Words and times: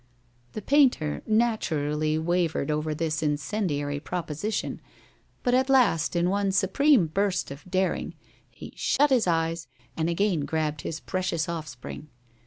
The 0.53 0.63
painter 0.63 1.21
naturally 1.27 2.17
wavered 2.17 2.71
over 2.71 2.95
this 2.95 3.21
incendiary 3.21 3.99
proposition, 3.99 4.81
but 5.43 5.53
at 5.53 5.69
last, 5.69 6.15
in 6.15 6.27
one 6.27 6.51
supreme 6.53 7.05
burst 7.05 7.51
of 7.51 7.63
daring, 7.69 8.15
he 8.49 8.73
shut 8.75 9.11
his 9.11 9.27
eyes 9.27 9.67
and 9.95 10.09
again 10.09 10.45
grabbed 10.45 10.81
his 10.81 10.99
precious 10.99 11.47
offspring. 11.47 12.07